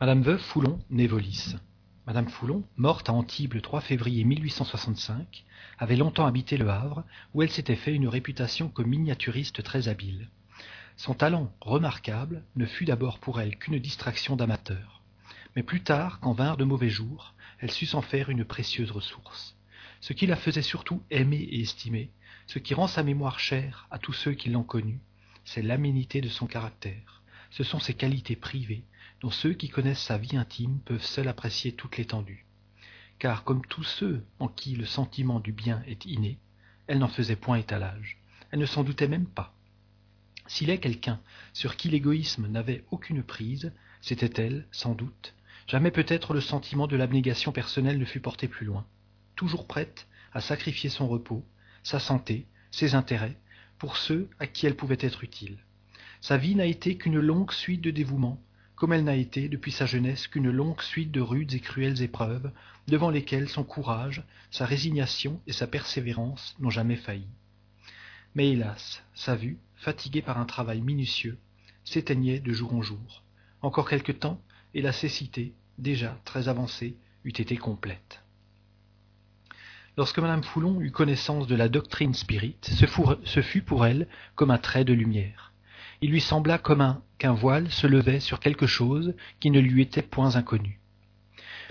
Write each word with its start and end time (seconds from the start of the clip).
Madame 0.00 0.22
Veuve 0.22 0.40
Foulon, 0.40 0.78
née 0.90 1.08
Volis. 1.08 1.56
Madame 2.06 2.28
Foulon, 2.28 2.62
morte 2.76 3.08
à 3.08 3.12
Antibes 3.12 3.54
le 3.54 3.60
3 3.60 3.80
février 3.80 4.22
1865, 4.22 5.44
avait 5.76 5.96
longtemps 5.96 6.26
habité 6.26 6.56
Le 6.56 6.70
Havre, 6.70 7.02
où 7.34 7.42
elle 7.42 7.50
s'était 7.50 7.74
fait 7.74 7.92
une 7.92 8.06
réputation 8.06 8.68
comme 8.68 8.86
miniaturiste 8.86 9.60
très 9.64 9.88
habile. 9.88 10.28
Son 10.96 11.14
talent 11.14 11.52
remarquable 11.60 12.44
ne 12.54 12.64
fut 12.64 12.84
d'abord 12.84 13.18
pour 13.18 13.40
elle 13.40 13.58
qu'une 13.58 13.80
distraction 13.80 14.36
d'amateur. 14.36 15.02
Mais 15.56 15.64
plus 15.64 15.82
tard, 15.82 16.20
quand 16.20 16.32
vinrent 16.32 16.58
de 16.58 16.62
mauvais 16.62 16.90
jours, 16.90 17.34
elle 17.58 17.72
sut 17.72 17.86
s'en 17.86 18.00
faire 18.00 18.30
une 18.30 18.44
précieuse 18.44 18.92
ressource. 18.92 19.56
Ce 20.00 20.12
qui 20.12 20.28
la 20.28 20.36
faisait 20.36 20.62
surtout 20.62 21.02
aimer 21.10 21.40
et 21.40 21.62
estimer, 21.62 22.12
ce 22.46 22.60
qui 22.60 22.72
rend 22.72 22.86
sa 22.86 23.02
mémoire 23.02 23.40
chère 23.40 23.88
à 23.90 23.98
tous 23.98 24.12
ceux 24.12 24.34
qui 24.34 24.48
l'ont 24.48 24.62
connue, 24.62 25.00
c'est 25.44 25.60
l'aménité 25.62 26.20
de 26.20 26.28
son 26.28 26.46
caractère. 26.46 27.22
Ce 27.50 27.64
sont 27.64 27.80
ses 27.80 27.94
qualités 27.94 28.36
privées, 28.36 28.84
dont 29.20 29.30
ceux 29.30 29.52
qui 29.52 29.68
connaissent 29.68 30.02
sa 30.02 30.18
vie 30.18 30.36
intime 30.36 30.78
peuvent 30.84 31.04
seuls 31.04 31.28
apprécier 31.28 31.72
toute 31.72 31.96
l'étendue. 31.96 32.46
Car 33.18 33.44
comme 33.44 33.64
tous 33.66 33.84
ceux 33.84 34.24
en 34.38 34.48
qui 34.48 34.76
le 34.76 34.86
sentiment 34.86 35.40
du 35.40 35.52
bien 35.52 35.82
est 35.86 36.04
inné, 36.04 36.38
elle 36.86 36.98
n'en 36.98 37.08
faisait 37.08 37.36
point 37.36 37.58
étalage. 37.58 38.18
Elle 38.50 38.60
ne 38.60 38.66
s'en 38.66 38.84
doutait 38.84 39.08
même 39.08 39.26
pas. 39.26 39.54
S'il 40.46 40.70
est 40.70 40.78
quelqu'un 40.78 41.20
sur 41.52 41.76
qui 41.76 41.88
l'égoïsme 41.88 42.46
n'avait 42.46 42.84
aucune 42.90 43.22
prise, 43.22 43.72
c'était 44.00 44.42
elle, 44.42 44.66
sans 44.70 44.94
doute. 44.94 45.34
Jamais 45.66 45.90
peut-être 45.90 46.32
le 46.32 46.40
sentiment 46.40 46.86
de 46.86 46.96
l'abnégation 46.96 47.52
personnelle 47.52 47.98
ne 47.98 48.04
fut 48.06 48.20
porté 48.20 48.48
plus 48.48 48.64
loin. 48.64 48.86
Toujours 49.36 49.66
prête 49.66 50.06
à 50.32 50.40
sacrifier 50.40 50.88
son 50.88 51.08
repos, 51.08 51.44
sa 51.82 51.98
santé, 51.98 52.46
ses 52.70 52.94
intérêts, 52.94 53.36
pour 53.78 53.96
ceux 53.96 54.30
à 54.38 54.46
qui 54.46 54.66
elle 54.66 54.76
pouvait 54.76 54.96
être 55.00 55.24
utile. 55.24 55.58
Sa 56.20 56.36
vie 56.36 56.54
n'a 56.54 56.66
été 56.66 56.96
qu'une 56.96 57.20
longue 57.20 57.52
suite 57.52 57.82
de 57.82 57.90
dévouements, 57.90 58.42
comme 58.78 58.92
elle 58.92 59.04
n'a 59.04 59.16
été, 59.16 59.48
depuis 59.48 59.72
sa 59.72 59.86
jeunesse, 59.86 60.28
qu'une 60.28 60.52
longue 60.52 60.80
suite 60.82 61.10
de 61.10 61.20
rudes 61.20 61.52
et 61.52 61.58
cruelles 61.58 62.00
épreuves, 62.00 62.52
devant 62.86 63.10
lesquelles 63.10 63.48
son 63.48 63.64
courage, 63.64 64.22
sa 64.52 64.66
résignation 64.66 65.40
et 65.48 65.52
sa 65.52 65.66
persévérance 65.66 66.54
n'ont 66.60 66.70
jamais 66.70 66.94
failli. 66.94 67.26
Mais 68.36 68.50
hélas, 68.50 69.02
sa 69.14 69.34
vue, 69.34 69.58
fatiguée 69.74 70.22
par 70.22 70.38
un 70.38 70.44
travail 70.44 70.80
minutieux, 70.80 71.38
s'éteignait 71.84 72.38
de 72.38 72.52
jour 72.52 72.72
en 72.72 72.80
jour. 72.80 73.24
Encore 73.62 73.88
quelque 73.88 74.12
temps, 74.12 74.40
et 74.74 74.82
la 74.82 74.92
cécité, 74.92 75.54
déjà 75.78 76.16
très 76.24 76.46
avancée, 76.46 76.96
eût 77.24 77.30
été 77.30 77.56
complète. 77.56 78.22
Lorsque 79.96 80.20
Madame 80.20 80.44
Foulon 80.44 80.80
eut 80.80 80.92
connaissance 80.92 81.48
de 81.48 81.56
la 81.56 81.68
doctrine 81.68 82.14
spirit, 82.14 82.56
ce 82.62 83.42
fut 83.42 83.62
pour 83.62 83.86
elle 83.86 84.06
comme 84.36 84.52
un 84.52 84.58
trait 84.58 84.84
de 84.84 84.92
lumière 84.92 85.47
il 86.00 86.10
lui 86.10 86.20
sembla 86.20 86.58
comme 86.58 87.00
qu'un 87.18 87.32
voile 87.32 87.70
se 87.70 87.86
levait 87.86 88.20
sur 88.20 88.40
quelque 88.40 88.66
chose 88.66 89.14
qui 89.40 89.50
ne 89.50 89.60
lui 89.60 89.82
était 89.82 90.02
point 90.02 90.36
inconnu, 90.36 90.80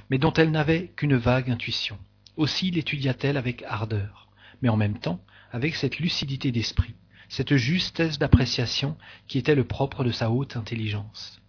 mais 0.09 0.17
dont 0.17 0.33
elle 0.33 0.51
n'avait 0.51 0.87
qu'une 0.95 1.15
vague 1.15 1.49
intuition. 1.49 1.97
Aussi 2.35 2.69
l'étudia-t-elle 2.69 3.37
avec 3.37 3.63
ardeur, 3.63 4.27
mais 4.61 4.69
en 4.69 4.77
même 4.77 4.99
temps 4.99 5.21
avec 5.51 5.75
cette 5.75 5.99
lucidité 5.99 6.51
d'esprit, 6.51 6.95
cette 7.29 7.55
justesse 7.55 8.19
d'appréciation 8.19 8.97
qui 9.27 9.37
était 9.37 9.55
le 9.55 9.63
propre 9.63 10.03
de 10.03 10.11
sa 10.11 10.29
haute 10.29 10.57
intelligence. 10.57 11.41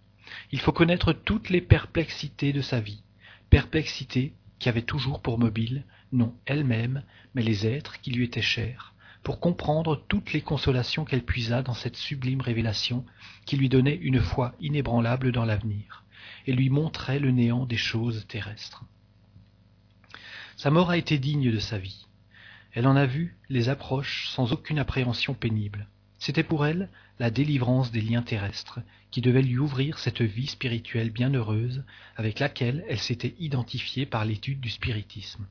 Il 0.51 0.59
faut 0.59 0.71
connaître 0.71 1.13
toutes 1.13 1.49
les 1.49 1.61
perplexités 1.61 2.53
de 2.53 2.61
sa 2.61 2.79
vie, 2.79 3.03
perplexités 3.49 4.33
qui 4.57 4.69
avaient 4.69 4.81
toujours 4.81 5.21
pour 5.21 5.39
mobile, 5.39 5.83
non 6.11 6.33
elle-même, 6.45 7.03
mais 7.35 7.41
les 7.41 7.67
êtres 7.67 7.99
qui 8.01 8.11
lui 8.11 8.25
étaient 8.25 8.41
chers, 8.41 8.93
pour 9.23 9.39
comprendre 9.39 10.01
toutes 10.07 10.33
les 10.33 10.41
consolations 10.41 11.05
qu'elle 11.05 11.23
puisa 11.23 11.61
dans 11.61 11.73
cette 11.73 11.97
sublime 11.97 12.41
révélation 12.41 13.05
qui 13.45 13.57
lui 13.57 13.69
donnait 13.69 13.95
une 13.95 14.21
foi 14.21 14.55
inébranlable 14.59 15.31
dans 15.31 15.45
l'avenir, 15.45 16.03
et 16.47 16.53
lui 16.53 16.69
montrait 16.69 17.19
le 17.19 17.31
néant 17.31 17.65
des 17.65 17.77
choses 17.77 18.25
terrestres. 18.27 18.83
Sa 20.55 20.71
mort 20.71 20.89
a 20.89 20.97
été 20.97 21.17
digne 21.17 21.51
de 21.51 21.59
sa 21.59 21.77
vie. 21.77 22.07
Elle 22.73 22.87
en 22.87 22.95
a 22.95 23.05
vu 23.05 23.37
les 23.49 23.69
approches 23.69 24.29
sans 24.29 24.53
aucune 24.53 24.79
appréhension 24.79 25.33
pénible. 25.33 25.87
C'était 26.19 26.43
pour 26.43 26.65
elle 26.65 26.89
la 27.17 27.31
délivrance 27.31 27.91
des 27.91 28.01
liens 28.01 28.21
terrestres, 28.21 28.79
qui 29.11 29.21
devait 29.21 29.41
lui 29.41 29.57
ouvrir 29.57 29.97
cette 29.99 30.21
vie 30.21 30.47
spirituelle 30.47 31.09
bienheureuse 31.09 31.83
avec 32.15 32.39
laquelle 32.39 32.85
elle 32.89 32.99
s'était 32.99 33.35
identifiée 33.39 34.05
par 34.05 34.25
l'étude 34.25 34.59
du 34.59 34.69
spiritisme. 34.69 35.47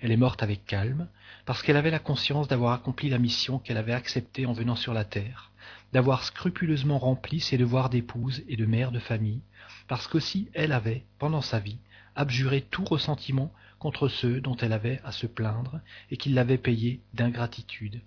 Elle 0.00 0.12
est 0.12 0.16
morte 0.16 0.42
avec 0.42 0.64
calme, 0.64 1.08
parce 1.46 1.62
qu'elle 1.62 1.76
avait 1.76 1.90
la 1.90 1.98
conscience 1.98 2.48
d'avoir 2.48 2.72
accompli 2.72 3.08
la 3.08 3.18
mission 3.18 3.58
qu'elle 3.58 3.76
avait 3.76 3.92
acceptée 3.92 4.46
en 4.46 4.52
venant 4.52 4.76
sur 4.76 4.94
la 4.94 5.04
terre, 5.04 5.50
d'avoir 5.92 6.24
scrupuleusement 6.24 6.98
rempli 6.98 7.40
ses 7.40 7.58
devoirs 7.58 7.90
d'épouse 7.90 8.42
et 8.48 8.56
de 8.56 8.66
mère 8.66 8.92
de 8.92 8.98
famille, 8.98 9.40
parce 9.88 10.06
qu'aussi 10.06 10.48
elle 10.54 10.72
avait, 10.72 11.04
pendant 11.18 11.42
sa 11.42 11.58
vie, 11.58 11.78
abjuré 12.16 12.62
tout 12.62 12.84
ressentiment 12.84 13.52
contre 13.78 14.08
ceux 14.08 14.40
dont 14.40 14.56
elle 14.56 14.72
avait 14.72 15.00
à 15.04 15.12
se 15.12 15.26
plaindre 15.26 15.80
et 16.10 16.16
qui 16.16 16.30
l'avaient 16.30 16.58
payée 16.58 17.00
d'ingratitude, 17.12 18.00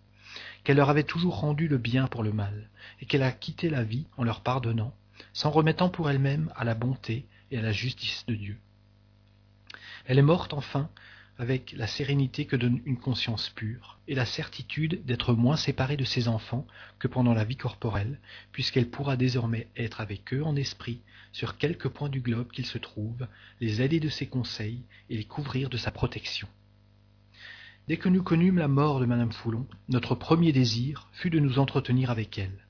qu'elle 0.64 0.78
leur 0.78 0.90
avait 0.90 1.04
toujours 1.04 1.40
rendu 1.40 1.68
le 1.68 1.78
bien 1.78 2.08
pour 2.08 2.24
le 2.24 2.32
mal, 2.32 2.70
et 3.02 3.06
qu'elle 3.06 3.24
a 3.24 3.32
quitté 3.32 3.70
la 3.70 3.84
vie 3.84 4.08
en 4.18 4.24
leur 4.24 4.42
pardonnant, 4.42 4.94
s'en 5.34 5.52
remettant 5.52 5.90
pour 5.90 6.10
elle-même 6.10 6.52
à 6.56 6.64
la 6.64 6.76
bonté 6.76 7.26
et 7.52 7.58
à 7.58 7.62
la 7.62 7.72
justice 7.72 8.26
de 8.28 8.36
Dieu. 8.36 8.60
Elle 10.06 10.20
est 10.20 10.24
morte 10.24 10.54
enfin 10.54 10.90
avec 11.40 11.74
la 11.74 11.88
sérénité 11.88 12.46
que 12.46 12.56
donne 12.56 12.82
une 12.86 12.98
conscience 12.98 13.50
pure, 13.50 14.00
et 14.08 14.16
la 14.16 14.26
certitude 14.26 15.06
d'être 15.06 15.34
moins 15.34 15.58
séparée 15.58 15.98
de 15.98 16.04
ses 16.04 16.28
enfants 16.28 16.66
que 17.00 17.08
pendant 17.08 17.34
la 17.34 17.44
vie 17.44 17.56
corporelle, 17.56 18.20
puisqu'elle 18.52 18.90
pourra 18.90 19.18
désormais 19.18 19.68
être 19.76 20.02
avec 20.02 20.34
eux 20.34 20.44
en 20.44 20.56
esprit, 20.56 21.02
sur 21.32 21.58
quelque 21.58 21.88
point 21.88 22.10
du 22.10 22.22
globe 22.22 22.52
qu'ils 22.52 22.66
se 22.66 22.78
trouvent, 22.78 23.28
les 23.62 23.82
aider 23.82 24.00
de 24.00 24.10
ses 24.10 24.28
conseils 24.28 24.82
et 25.10 25.18
les 25.18 25.26
couvrir 25.26 25.70
de 25.70 25.78
sa 25.78 25.92
protection. 25.92 26.48
Dès 27.88 27.98
que 27.98 28.10
nous 28.10 28.24
connûmes 28.24 28.58
la 28.58 28.68
mort 28.68 29.00
de 29.00 29.06
Madame 29.06 29.32
Foulon, 29.32 29.66
notre 29.88 30.16
premier 30.16 30.52
désir 30.52 31.08
fut 31.14 31.30
de 31.30 31.40
nous 31.40 31.60
entretenir 31.60 32.10
avec 32.12 32.38
elle. 32.38 32.67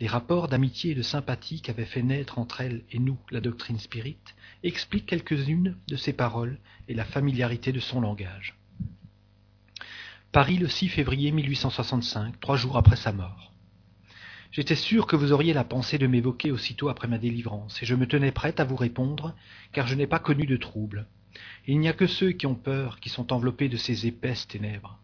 Les 0.00 0.06
rapports 0.06 0.48
d'amitié 0.48 0.92
et 0.92 0.94
de 0.94 1.02
sympathie 1.02 1.60
qu'avait 1.60 1.84
fait 1.84 2.02
naître 2.02 2.38
entre 2.38 2.62
elle 2.62 2.82
et 2.90 2.98
nous 2.98 3.18
la 3.30 3.42
doctrine 3.42 3.78
spirite 3.78 4.34
expliquent 4.62 5.04
quelques-unes 5.04 5.76
de 5.88 5.96
ses 5.96 6.14
paroles 6.14 6.58
et 6.88 6.94
la 6.94 7.04
familiarité 7.04 7.70
de 7.70 7.80
son 7.80 8.00
langage. 8.00 8.56
Paris 10.32 10.56
le 10.56 10.68
6 10.68 10.88
février 10.88 11.32
1865, 11.32 12.40
trois 12.40 12.56
jours 12.56 12.78
après 12.78 12.96
sa 12.96 13.12
mort. 13.12 13.52
J'étais 14.52 14.74
sûr 14.74 15.06
que 15.06 15.16
vous 15.16 15.32
auriez 15.32 15.52
la 15.52 15.64
pensée 15.64 15.98
de 15.98 16.06
m'évoquer 16.06 16.50
aussitôt 16.50 16.88
après 16.88 17.06
ma 17.06 17.18
délivrance, 17.18 17.82
et 17.82 17.86
je 17.86 17.94
me 17.94 18.06
tenais 18.06 18.32
prête 18.32 18.58
à 18.58 18.64
vous 18.64 18.76
répondre, 18.76 19.34
car 19.72 19.86
je 19.86 19.94
n'ai 19.94 20.06
pas 20.06 20.18
connu 20.18 20.46
de 20.46 20.56
trouble. 20.56 21.08
Il 21.66 21.78
n'y 21.78 21.88
a 21.88 21.92
que 21.92 22.06
ceux 22.06 22.32
qui 22.32 22.46
ont 22.46 22.54
peur 22.54 23.00
qui 23.00 23.10
sont 23.10 23.32
enveloppés 23.34 23.68
de 23.68 23.76
ces 23.76 24.06
épaisses 24.06 24.48
ténèbres. 24.48 24.98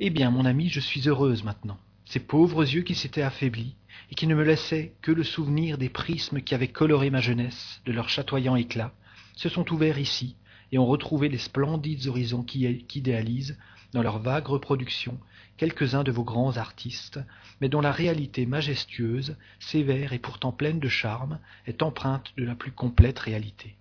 Eh 0.00 0.10
bien, 0.10 0.30
mon 0.30 0.44
ami, 0.44 0.68
je 0.68 0.80
suis 0.80 1.08
heureuse 1.08 1.44
maintenant. 1.44 1.78
Ces 2.10 2.18
pauvres 2.18 2.62
yeux 2.62 2.82
qui 2.82 2.96
s'étaient 2.96 3.22
affaiblis 3.22 3.76
et 4.10 4.16
qui 4.16 4.26
ne 4.26 4.34
me 4.34 4.42
laissaient 4.42 4.94
que 5.00 5.12
le 5.12 5.22
souvenir 5.22 5.78
des 5.78 5.88
prismes 5.88 6.40
qui 6.40 6.56
avaient 6.56 6.66
coloré 6.66 7.08
ma 7.08 7.20
jeunesse 7.20 7.80
de 7.86 7.92
leur 7.92 8.08
chatoyant 8.08 8.56
éclat, 8.56 8.92
se 9.36 9.48
sont 9.48 9.72
ouverts 9.72 10.00
ici 10.00 10.34
et 10.72 10.78
ont 10.78 10.86
retrouvé 10.86 11.28
les 11.28 11.38
splendides 11.38 12.08
horizons 12.08 12.42
qui, 12.42 12.66
idéalisent, 12.96 13.56
dans 13.92 14.02
leur 14.02 14.18
vague 14.18 14.48
reproduction, 14.48 15.20
quelques-uns 15.56 16.02
de 16.02 16.10
vos 16.10 16.24
grands 16.24 16.56
artistes, 16.56 17.20
mais 17.60 17.68
dont 17.68 17.80
la 17.80 17.92
réalité 17.92 18.44
majestueuse, 18.44 19.36
sévère 19.60 20.12
et 20.12 20.18
pourtant 20.18 20.50
pleine 20.50 20.80
de 20.80 20.88
charme, 20.88 21.38
est 21.68 21.80
empreinte 21.80 22.32
de 22.36 22.42
la 22.42 22.56
plus 22.56 22.72
complète 22.72 23.20
réalité. 23.20 23.76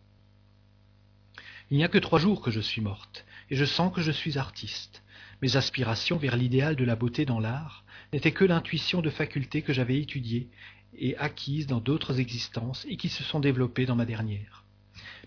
Il 1.71 1.77
n'y 1.77 1.83
a 1.83 1.89
que 1.89 1.97
trois 1.97 2.19
jours 2.19 2.43
que 2.43 2.51
je 2.51 2.59
suis 2.59 2.81
morte, 2.81 3.25
et 3.49 3.55
je 3.55 3.65
sens 3.65 3.91
que 3.91 4.01
je 4.01 4.11
suis 4.11 4.37
artiste. 4.37 5.01
Mes 5.41 5.55
aspirations 5.55 6.17
vers 6.17 6.35
l'idéal 6.35 6.75
de 6.75 6.83
la 6.83 6.97
beauté 6.97 7.23
dans 7.23 7.39
l'art 7.39 7.85
n'étaient 8.11 8.33
que 8.33 8.43
l'intuition 8.43 9.01
de 9.01 9.09
facultés 9.09 9.61
que 9.61 9.71
j'avais 9.71 9.97
étudiées 9.97 10.49
et 10.97 11.15
acquises 11.15 11.65
dans 11.65 11.79
d'autres 11.79 12.19
existences 12.19 12.85
et 12.89 12.97
qui 12.97 13.07
se 13.07 13.23
sont 13.23 13.39
développées 13.39 13.85
dans 13.85 13.95
ma 13.95 14.05
dernière. 14.05 14.65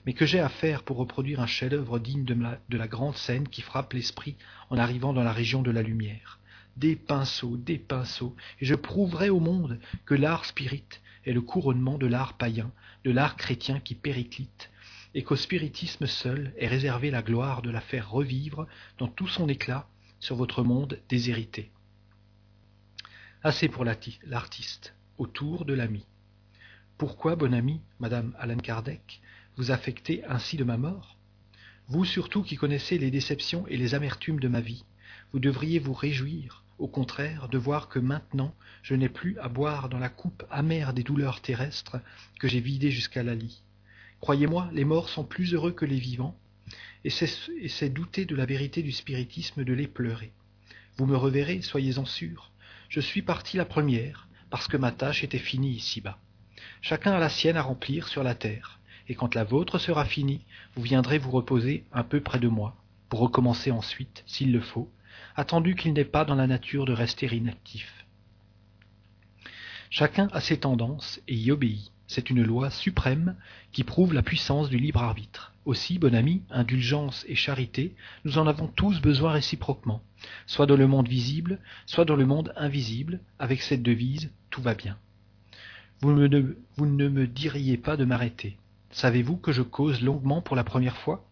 Mais 0.05 0.13
que 0.13 0.27
j'ai 0.27 0.41
à 0.41 0.51
faire 0.51 0.83
pour 0.83 0.99
reproduire 0.99 1.41
un 1.41 1.47
chef-d'œuvre 1.47 1.99
digne 1.99 2.25
de, 2.25 2.77
la 2.77 2.89
grande 2.89 3.17
scène 3.17 3.49
qui 3.49 3.63
frappe 3.63 3.95
l'esprit 3.95 4.37
en 4.69 4.77
arrivant 4.77 5.15
dans 5.15 5.23
la 5.23 5.33
région 5.33 5.63
de 5.63 5.71
la 5.71 5.83
lumière 5.83 6.41
Des 6.77 6.95
pinceaux, 6.95 7.57
des 7.57 7.79
pinceaux, 7.79 8.37
et 8.61 8.67
je 8.67 8.75
prouverai 8.75 9.31
au 9.31 9.41
monde 9.41 9.81
que 10.05 10.15
l'art 10.15 10.45
spirit 10.45 10.85
est 11.25 11.33
le 11.33 11.41
couronnement 11.41 11.97
de 11.97 12.07
l'art 12.07 12.37
païen, 12.37 12.71
de 13.05 13.13
l'art 13.13 13.37
chrétien 13.37 13.81
qui 13.81 13.95
périclite, 13.95 14.71
et 15.15 15.23
qu'au 15.23 15.37
spiritisme 15.37 16.07
seul 16.07 16.53
est 16.59 16.69
réservée 16.69 17.11
la 17.11 17.23
gloire 17.23 17.63
de 17.63 17.71
la 17.71 17.81
faire 17.81 18.11
revivre 18.11 18.67
dans 18.99 19.09
tout 19.09 19.29
son 19.29 19.49
éclat 19.49 19.87
sur 20.23 20.37
votre 20.37 20.63
monde 20.63 21.01
déshérité. 21.09 21.73
Assez 23.43 23.69
pour 23.69 23.85
l'artiste, 23.85 24.95
autour 25.19 25.65
de 25.65 25.75
l'ami. 25.75 26.07
Pourquoi, 26.97 27.35
bon 27.35 27.53
ami, 27.53 27.81
Madame 27.99 28.33
Alan 28.39 28.57
Kardec, 28.57 29.21
vous 29.57 29.73
affectez 29.73 30.25
ainsi 30.27 30.57
de 30.57 30.63
ma 30.63 30.77
mort? 30.77 31.19
Vous 31.89 32.05
surtout 32.05 32.45
qui 32.45 32.55
connaissez 32.55 32.99
les 32.99 33.11
déceptions 33.11 33.67
et 33.67 33.77
les 33.77 33.97
amertumes 33.97 34.39
de 34.39 34.47
ma 34.47 34.61
vie, 34.61 34.85
vous 35.33 35.41
devriez 35.41 35.81
vous 35.81 35.93
réjouir, 35.93 36.63
au 36.79 36.87
contraire, 36.87 37.49
de 37.49 37.59
voir 37.59 37.89
que 37.89 37.99
maintenant 37.99 38.55
je 38.85 38.95
n'ai 38.95 39.09
plus 39.09 39.37
à 39.41 39.49
boire 39.49 39.89
dans 39.89 39.99
la 39.99 40.09
coupe 40.09 40.45
amère 40.51 40.95
des 40.95 41.03
douleurs 41.03 41.41
terrestres 41.41 41.97
que 42.39 42.47
j'ai 42.47 42.61
vidée 42.61 42.93
jusqu'à 42.93 43.25
la 43.25 43.35
lie. 43.35 43.65
Croyez-moi, 44.21 44.71
les 44.73 44.85
morts 44.85 45.09
sont 45.09 45.25
plus 45.25 45.53
heureux 45.53 45.73
que 45.73 45.85
les 45.85 45.99
vivants, 45.99 46.39
et 47.05 47.11
c'est 47.11 47.89
douter 47.89 48.25
de 48.25 48.37
la 48.37 48.47
vérité 48.47 48.83
du 48.83 48.93
spiritisme 48.93 49.65
de 49.65 49.73
les 49.73 49.89
pleurer. 49.89 50.33
Vous 50.97 51.07
me 51.07 51.17
reverrez, 51.17 51.63
soyez-en 51.63 52.05
sûrs. 52.05 52.51
Je 52.89 53.01
suis 53.01 53.23
partie 53.23 53.57
la 53.57 53.65
première, 53.65 54.29
parce 54.51 54.69
que 54.69 54.77
ma 54.77 54.93
tâche 54.93 55.25
était 55.25 55.39
finie 55.39 55.73
ici-bas. 55.73 56.19
Chacun 56.81 57.13
a 57.13 57.19
la 57.19 57.29
sienne 57.29 57.57
à 57.57 57.63
remplir 57.63 58.09
sur 58.09 58.23
la 58.23 58.35
terre, 58.35 58.79
et 59.09 59.15
quand 59.15 59.35
la 59.35 59.45
vôtre 59.45 59.79
sera 59.79 60.05
finie, 60.05 60.45
vous 60.75 60.83
viendrez 60.83 61.19
vous 61.19 61.31
reposer 61.31 61.85
un 61.93 62.05
peu 62.05 62.21
près 62.21 62.39
de 62.39 62.49
moi, 62.49 62.77
pour 63.09 63.21
recommencer 63.21 63.71
ensuite, 63.71 64.23
s'il 64.27 64.53
le 64.53 64.61
faut, 64.61 64.91
attendu 65.37 65.75
qu'il 65.75 65.93
n'est 65.93 66.05
pas 66.05 66.25
dans 66.25 66.35
la 66.35 66.47
nature 66.47 66.85
de 66.85 66.93
rester 66.93 67.27
inactif. 67.35 68.07
Chacun 69.91 70.29
a 70.33 70.41
ses 70.41 70.59
tendances 70.59 71.21
et 71.29 71.35
y 71.35 71.51
obéit. 71.51 71.93
C'est 72.07 72.31
une 72.31 72.43
loi 72.43 72.71
suprême 72.71 73.37
qui 73.73 73.85
prouve 73.85 74.13
la 74.13 74.23
puissance 74.23 74.69
du 74.69 74.79
libre 74.79 75.03
arbitre. 75.03 75.52
Aussi, 75.65 75.99
bon 76.01 76.15
ami, 76.15 76.43
indulgence 76.51 77.25
et 77.29 77.37
charité, 77.37 77.95
nous 78.25 78.39
en 78.39 78.49
avons 78.49 78.67
tous 78.67 79.01
besoin 79.01 79.33
réciproquement, 79.33 80.03
soit 80.47 80.67
dans 80.67 80.77
le 80.77 80.89
monde 80.89 81.09
visible, 81.09 81.61
soit 81.87 82.05
dans 82.05 82.17
le 82.17 82.27
monde 82.27 82.53
invisible, 82.57 83.21
avec 83.39 83.63
cette 83.63 83.83
devise 83.83 84.31
Tout 84.51 84.61
va 84.61 84.75
bien. 84.75 84.99
Vous, 86.01 86.11
vous 86.11 86.87
ne 86.87 87.09
me 87.09 87.27
diriez 87.29 87.77
pas 87.77 87.97
de 87.97 88.05
m'arrêter. 88.05 88.57
Savez-vous 88.91 89.37
que 89.37 89.53
je 89.53 89.63
cause 89.63 90.03
longuement 90.03 90.43
pour 90.43 90.57
la 90.57 90.65
première 90.65 90.97
fois? 90.97 91.25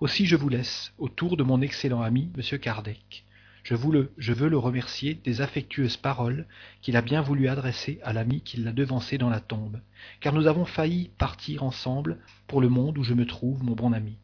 Aussi 0.00 0.26
je 0.26 0.36
vous 0.36 0.48
laisse, 0.48 0.92
autour 0.98 1.36
de 1.36 1.44
mon 1.44 1.62
excellent 1.62 2.02
ami, 2.02 2.30
M. 2.36 2.58
Kardec. 2.58 3.25
Je, 3.68 3.74
veux 3.74 4.48
le 4.48 4.58
remercier 4.58 5.14
des 5.14 5.40
affectueuses 5.40 5.96
paroles 5.96 6.46
qu'il 6.82 6.96
a 6.96 7.02
bien 7.02 7.20
voulu 7.20 7.48
adresser 7.48 7.98
à 8.04 8.12
l'ami 8.12 8.40
qui 8.42 8.58
l'a 8.58 8.70
devancé 8.70 9.18
dans 9.18 9.28
la 9.28 9.40
tombe, 9.40 9.80
car 10.20 10.32
nous 10.32 10.46
avons 10.46 10.64
failli 10.64 11.10
partir 11.18 11.64
ensemble 11.64 12.18
pour 12.46 12.60
le 12.60 12.68
monde 12.68 12.96
où 12.96 13.02
je 13.02 13.12
me 13.12 13.26
trouve, 13.26 13.64
mon 13.64 13.72
bon 13.72 13.92
ami. 13.92 14.18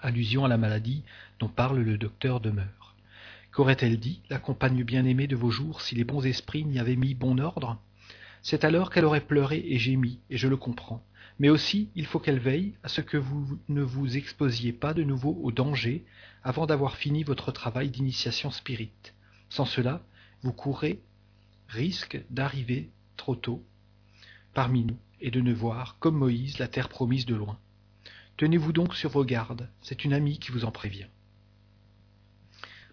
Allusion 0.00 0.46
à 0.46 0.48
la 0.48 0.56
maladie 0.56 1.04
dont 1.40 1.48
parle 1.48 1.80
le 1.80 1.98
docteur 1.98 2.40
Demeure. 2.40 2.96
Qu'aurait-elle 3.52 4.00
dit, 4.00 4.22
la 4.30 4.38
compagne 4.38 4.82
bien-aimée 4.82 5.26
de 5.26 5.36
vos 5.36 5.50
jours, 5.50 5.82
si 5.82 5.94
les 5.94 6.04
bons 6.04 6.24
esprits 6.24 6.64
n'y 6.64 6.78
avaient 6.78 6.96
mis 6.96 7.12
bon 7.12 7.38
ordre? 7.38 7.78
C'est 8.40 8.64
alors 8.64 8.88
qu'elle 8.88 9.04
aurait 9.04 9.20
pleuré 9.20 9.62
et 9.62 9.78
gémi, 9.78 10.20
et 10.30 10.38
je 10.38 10.48
le 10.48 10.56
comprends. 10.56 11.04
Mais 11.38 11.50
aussi, 11.50 11.88
il 11.94 12.06
faut 12.06 12.18
qu'elle 12.18 12.40
veille 12.40 12.74
à 12.82 12.88
ce 12.88 13.00
que 13.00 13.16
vous 13.16 13.58
ne 13.68 13.82
vous 13.82 14.16
exposiez 14.16 14.72
pas 14.72 14.94
de 14.94 15.04
nouveau 15.04 15.38
au 15.42 15.52
danger 15.52 16.04
avant 16.42 16.66
d'avoir 16.66 16.96
fini 16.96 17.22
votre 17.22 17.52
travail 17.52 17.90
d'initiation 17.90 18.50
spirite. 18.50 19.14
Sans 19.48 19.64
cela, 19.64 20.04
vous 20.42 20.52
courrez 20.52 21.00
risque 21.68 22.20
d'arriver 22.30 22.90
trop 23.16 23.36
tôt 23.36 23.64
parmi 24.54 24.84
nous 24.84 24.98
et 25.20 25.30
de 25.30 25.40
ne 25.40 25.52
voir, 25.52 25.98
comme 25.98 26.16
Moïse, 26.16 26.58
la 26.58 26.68
terre 26.68 26.88
promise 26.88 27.26
de 27.26 27.34
loin. 27.34 27.58
Tenez-vous 28.36 28.72
donc 28.72 28.94
sur 28.94 29.10
vos 29.10 29.24
gardes, 29.24 29.68
c'est 29.82 30.04
une 30.04 30.12
amie 30.12 30.38
qui 30.38 30.52
vous 30.52 30.64
en 30.64 30.70
prévient. 30.70 31.08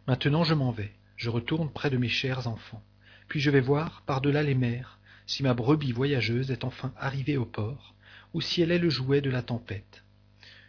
Maintenant 0.08 0.44
je 0.44 0.54
m'en 0.54 0.72
vais, 0.72 0.94
je 1.16 1.30
retourne 1.30 1.72
près 1.72 1.90
de 1.90 1.98
mes 1.98 2.10
chers 2.10 2.48
enfants, 2.48 2.84
puis 3.28 3.40
je 3.40 3.50
vais 3.50 3.62
voir, 3.62 4.04
par-delà 4.06 4.44
les 4.44 4.56
mers, 4.56 5.00
si 5.28 5.44
ma 5.44 5.54
brebis 5.54 5.92
voyageuse 5.92 6.52
est 6.52 6.64
enfin 6.64 6.94
arrivée 6.98 7.38
au 7.38 7.46
port, 7.46 7.95
ou 8.36 8.42
si 8.42 8.62
elle 8.62 8.72
est 8.72 8.80
le 8.80 8.90
jouet 8.90 9.22
de 9.22 9.30
la 9.30 9.42
tempête, 9.42 10.04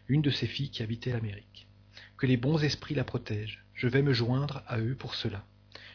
une 0.07 0.23
de 0.23 0.31
ces 0.31 0.47
filles 0.47 0.71
qui 0.71 0.85
habitaient 0.85 1.11
l'Amérique. 1.11 1.67
Que 2.17 2.25
les 2.25 2.37
bons 2.37 2.63
esprits 2.63 2.95
la 2.95 3.03
protègent, 3.03 3.65
je 3.75 3.89
vais 3.89 4.03
me 4.03 4.13
joindre 4.13 4.63
à 4.69 4.79
eux 4.79 4.95
pour 4.95 5.17
cela. 5.17 5.45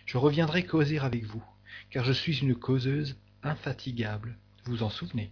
Je 0.05 0.17
reviendrai 0.17 0.65
causer 0.65 0.99
avec 0.99 1.23
vous, 1.23 1.41
car 1.89 2.03
je 2.03 2.11
suis 2.11 2.39
une 2.39 2.55
causeuse 2.55 3.15
infatigable, 3.41 4.35
vous 4.65 4.83
en 4.83 4.89
souvenez? 4.89 5.31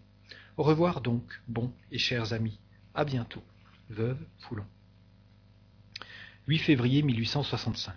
Au 0.55 0.63
revoir 0.63 1.01
donc, 1.01 1.41
bons 1.49 1.73
et 1.91 1.97
chers 1.97 2.31
amis. 2.31 2.57
À 2.95 3.03
bientôt. 3.03 3.43
Veuve 3.89 4.25
Foulon. 4.37 4.65
8 6.47 6.59
février 6.59 7.01
1865. 7.01 7.93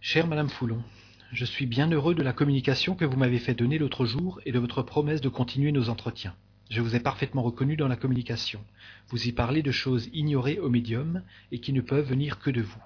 Chère 0.00 0.26
Madame 0.26 0.50
Foulon, 0.50 0.82
je 1.30 1.44
suis 1.44 1.66
bien 1.66 1.88
heureux 1.88 2.16
de 2.16 2.24
la 2.24 2.32
communication 2.32 2.96
que 2.96 3.04
vous 3.04 3.16
m'avez 3.16 3.38
fait 3.38 3.54
donner 3.54 3.78
l'autre 3.78 4.06
jour 4.06 4.40
et 4.44 4.50
de 4.50 4.58
votre 4.58 4.82
promesse 4.82 5.20
de 5.20 5.28
continuer 5.28 5.70
nos 5.70 5.88
entretiens. 5.88 6.34
Je 6.70 6.80
vous 6.80 6.94
ai 6.94 7.00
parfaitement 7.00 7.42
reconnu 7.42 7.76
dans 7.76 7.88
la 7.88 7.96
communication. 7.96 8.64
Vous 9.08 9.26
y 9.26 9.32
parlez 9.32 9.60
de 9.60 9.72
choses 9.72 10.08
ignorées 10.12 10.60
au 10.60 10.70
médium 10.70 11.24
et 11.50 11.58
qui 11.58 11.72
ne 11.72 11.80
peuvent 11.80 12.08
venir 12.08 12.38
que 12.38 12.50
de 12.50 12.62
vous. 12.62 12.82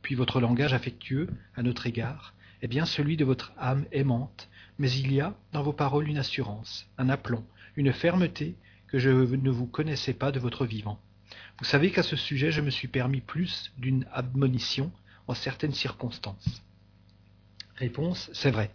Puis 0.00 0.14
votre 0.14 0.40
langage 0.40 0.72
affectueux, 0.72 1.28
à 1.56 1.64
notre 1.64 1.88
égard, 1.88 2.34
est 2.62 2.68
bien 2.68 2.86
celui 2.86 3.16
de 3.16 3.24
votre 3.24 3.52
âme 3.58 3.84
aimante, 3.90 4.48
mais 4.78 4.92
il 4.92 5.12
y 5.12 5.20
a 5.20 5.34
dans 5.52 5.64
vos 5.64 5.72
paroles 5.72 6.08
une 6.08 6.18
assurance, 6.18 6.86
un 6.98 7.08
aplomb, 7.08 7.44
une 7.74 7.92
fermeté 7.92 8.54
que 8.86 9.00
je 9.00 9.10
ne 9.10 9.50
vous 9.50 9.66
connaissais 9.66 10.14
pas 10.14 10.30
de 10.30 10.38
votre 10.38 10.64
vivant. 10.64 11.00
Vous 11.58 11.64
savez 11.64 11.90
qu'à 11.90 12.04
ce 12.04 12.14
sujet 12.14 12.52
je 12.52 12.60
me 12.60 12.70
suis 12.70 12.86
permis 12.86 13.20
plus 13.20 13.72
d'une 13.76 14.06
admonition 14.12 14.92
en 15.26 15.34
certaines 15.34 15.74
circonstances. 15.74 16.62
Réponse, 17.74 18.30
c'est 18.32 18.52
vrai. 18.52 18.70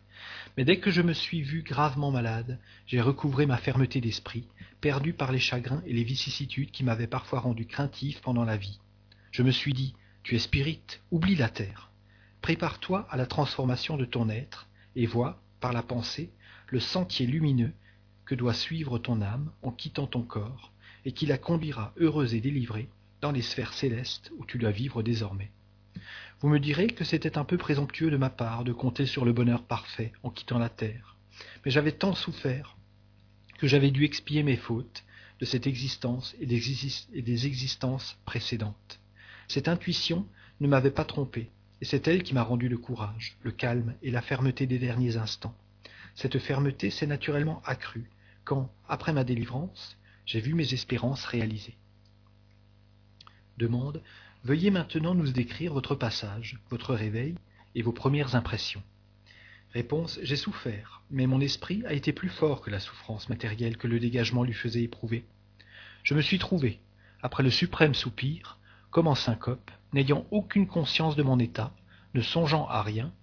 Mais 0.57 0.65
dès 0.65 0.79
que 0.79 0.91
je 0.91 1.01
me 1.01 1.13
suis 1.13 1.41
vu 1.41 1.63
gravement 1.63 2.11
malade, 2.11 2.59
j'ai 2.85 3.01
recouvré 3.01 3.45
ma 3.45 3.57
fermeté 3.57 4.01
d'esprit, 4.01 4.45
perdu 4.81 5.13
par 5.13 5.31
les 5.31 5.39
chagrins 5.39 5.81
et 5.85 5.93
les 5.93 6.03
vicissitudes 6.03 6.71
qui 6.71 6.83
m'avaient 6.83 7.07
parfois 7.07 7.39
rendu 7.39 7.65
craintif 7.65 8.21
pendant 8.21 8.43
la 8.43 8.57
vie. 8.57 8.79
Je 9.31 9.43
me 9.43 9.51
suis 9.51 9.73
dit, 9.73 9.95
tu 10.23 10.35
es 10.35 10.39
spirite, 10.39 11.01
oublie 11.11 11.35
la 11.35 11.49
terre. 11.49 11.89
Prépare-toi 12.41 13.07
à 13.09 13.17
la 13.17 13.25
transformation 13.25 13.97
de 13.97 14.05
ton 14.05 14.29
être, 14.29 14.67
et 14.95 15.05
vois, 15.05 15.41
par 15.59 15.73
la 15.73 15.83
pensée, 15.83 16.31
le 16.67 16.79
sentier 16.79 17.27
lumineux 17.27 17.73
que 18.25 18.35
doit 18.35 18.53
suivre 18.53 18.97
ton 18.99 19.21
âme 19.21 19.51
en 19.61 19.71
quittant 19.71 20.07
ton 20.07 20.21
corps, 20.21 20.71
et 21.05 21.11
qui 21.13 21.25
la 21.25 21.37
conduira 21.37 21.93
heureuse 21.97 22.33
et 22.33 22.41
délivrée 22.41 22.89
dans 23.21 23.31
les 23.31 23.41
sphères 23.41 23.73
célestes 23.73 24.31
où 24.37 24.45
tu 24.45 24.57
dois 24.57 24.71
vivre 24.71 25.03
désormais. 25.03 25.51
Vous 26.41 26.49
me 26.49 26.59
direz 26.59 26.87
que 26.87 27.03
c'était 27.03 27.37
un 27.37 27.43
peu 27.43 27.57
présomptueux 27.57 28.09
de 28.09 28.17
ma 28.17 28.31
part 28.31 28.63
de 28.63 28.73
compter 28.73 29.05
sur 29.05 29.25
le 29.25 29.31
bonheur 29.31 29.61
parfait 29.61 30.11
en 30.23 30.31
quittant 30.31 30.57
la 30.57 30.69
terre, 30.69 31.15
mais 31.63 31.69
j'avais 31.69 31.91
tant 31.91 32.15
souffert 32.15 32.77
que 33.59 33.67
j'avais 33.67 33.91
dû 33.91 34.05
expier 34.05 34.41
mes 34.41 34.57
fautes 34.57 35.03
de 35.39 35.45
cette 35.45 35.67
existence 35.67 36.35
et 36.39 36.47
des, 36.47 37.45
existences 37.45 38.17
précédentes. 38.25 38.99
Cette 39.47 39.67
intuition 39.67 40.27
ne 40.61 40.67
m'avait 40.67 40.89
pas 40.89 41.05
trompé, 41.05 41.51
et 41.79 41.85
c'est 41.85 42.07
elle 42.07 42.23
qui 42.23 42.33
m'a 42.33 42.41
rendu 42.41 42.69
le 42.69 42.79
courage, 42.79 43.37
le 43.43 43.51
calme 43.51 43.93
et 44.01 44.09
la 44.09 44.23
fermeté 44.23 44.65
des 44.65 44.79
derniers 44.79 45.17
instants. 45.17 45.55
Cette 46.15 46.39
fermeté 46.39 46.89
s'est 46.89 47.05
naturellement 47.05 47.61
accrue 47.65 48.09
quand, 48.45 48.73
après 48.89 49.13
ma 49.13 49.23
délivrance, 49.23 49.95
j'ai 50.25 50.39
vu 50.39 50.55
mes 50.55 50.73
espérances 50.73 51.25
réalisées. 51.25 51.77
Veuillez 54.43 54.71
maintenant 54.71 55.13
nous 55.13 55.31
décrire 55.31 55.71
votre 55.71 55.93
passage, 55.93 56.59
votre 56.71 56.95
réveil 56.95 57.35
et 57.75 57.83
vos 57.83 57.91
premières 57.91 58.33
impressions. 58.33 58.81
Réponse 59.71 60.19
J'ai 60.23 60.35
souffert, 60.35 61.03
mais 61.11 61.27
mon 61.27 61.39
esprit 61.39 61.83
a 61.85 61.93
été 61.93 62.11
plus 62.11 62.29
fort 62.29 62.61
que 62.61 62.71
la 62.71 62.79
souffrance 62.79 63.29
matérielle 63.29 63.77
que 63.77 63.87
le 63.87 63.99
dégagement 63.99 64.43
lui 64.43 64.53
faisait 64.53 64.81
éprouver. 64.81 65.25
Je 66.01 66.15
me 66.15 66.21
suis 66.21 66.39
trouvé, 66.39 66.79
après 67.21 67.43
le 67.43 67.51
suprême 67.51 67.93
soupir, 67.93 68.57
comme 68.89 69.07
en 69.07 69.13
syncope, 69.13 69.69
n'ayant 69.93 70.25
aucune 70.31 70.65
conscience 70.65 71.15
de 71.15 71.23
mon 71.23 71.37
état, 71.37 71.71
ne 72.15 72.21
songeant 72.21 72.67
à 72.67 72.81
rien, 72.81 73.13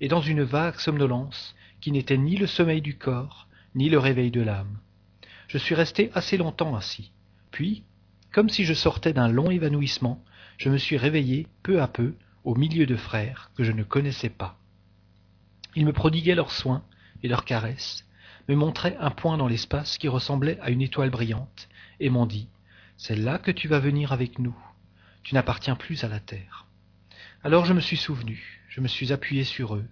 et 0.00 0.06
dans 0.06 0.20
une 0.20 0.44
vague 0.44 0.78
somnolence 0.78 1.56
qui 1.80 1.90
n'était 1.90 2.16
ni 2.16 2.36
le 2.36 2.46
sommeil 2.46 2.80
du 2.80 2.96
corps, 2.96 3.48
ni 3.74 3.88
le 3.88 3.98
réveil 3.98 4.30
de 4.30 4.40
l'âme. 4.40 4.78
Je 5.48 5.58
suis 5.58 5.74
resté 5.74 6.12
assez 6.14 6.36
longtemps 6.36 6.76
ainsi. 6.76 7.10
Puis, 7.50 7.82
comme 8.30 8.48
si 8.48 8.64
je 8.64 8.74
sortais 8.74 9.12
d'un 9.12 9.28
long 9.28 9.50
évanouissement, 9.50 10.22
je 10.60 10.68
me 10.68 10.76
suis 10.76 10.98
réveillé 10.98 11.46
peu 11.62 11.80
à 11.80 11.88
peu 11.88 12.14
au 12.44 12.54
milieu 12.54 12.84
de 12.84 12.96
frères 12.96 13.50
que 13.56 13.64
je 13.64 13.72
ne 13.72 13.82
connaissais 13.82 14.28
pas. 14.28 14.58
Ils 15.74 15.86
me 15.86 15.92
prodiguaient 15.94 16.34
leurs 16.34 16.52
soins 16.52 16.84
et 17.22 17.28
leurs 17.28 17.46
caresses, 17.46 18.06
me 18.46 18.54
montraient 18.54 18.96
un 19.00 19.10
point 19.10 19.38
dans 19.38 19.48
l'espace 19.48 19.96
qui 19.96 20.06
ressemblait 20.06 20.58
à 20.60 20.68
une 20.68 20.82
étoile 20.82 21.08
brillante, 21.08 21.68
et 21.98 22.10
m'ont 22.10 22.26
dit 22.26 22.46
C'est 22.98 23.16
là 23.16 23.38
que 23.38 23.50
tu 23.50 23.68
vas 23.68 23.78
venir 23.78 24.12
avec 24.12 24.38
nous. 24.38 24.54
Tu 25.22 25.34
n'appartiens 25.34 25.76
plus 25.76 26.04
à 26.04 26.08
la 26.08 26.20
terre. 26.20 26.66
Alors 27.42 27.64
je 27.64 27.72
me 27.72 27.80
suis 27.80 27.96
souvenu, 27.96 28.60
je 28.68 28.82
me 28.82 28.88
suis 28.88 29.14
appuyé 29.14 29.44
sur 29.44 29.76
eux, 29.76 29.86